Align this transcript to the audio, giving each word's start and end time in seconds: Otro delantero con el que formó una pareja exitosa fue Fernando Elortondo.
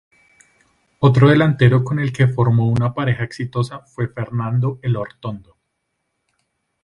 Otro 0.97 1.29
delantero 1.29 1.83
con 1.83 1.99
el 1.99 2.11
que 2.11 2.27
formó 2.27 2.67
una 2.67 2.91
pareja 2.95 3.23
exitosa 3.23 3.81
fue 3.81 4.07
Fernando 4.07 4.79
Elortondo. 4.81 5.57